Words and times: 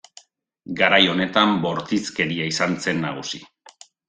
Garai 0.79 0.99
honetan 1.11 1.53
bortizkeria 1.67 2.49
izan 2.53 2.75
zen 2.87 3.05
nagusi. 3.05 3.45